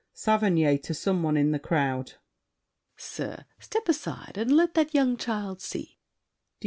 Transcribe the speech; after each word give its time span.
SAVERNY 0.13 0.79
(to 0.79 0.95
some 0.95 1.21
one 1.21 1.37
in 1.37 1.51
the 1.51 1.59
crowd). 1.59 2.13
Sir, 2.97 3.45
step 3.59 3.87
aside 3.87 4.35
and 4.35 4.51
let 4.51 4.73
that 4.73 4.95
young 4.95 5.15
child 5.15 5.61
see! 5.61 5.99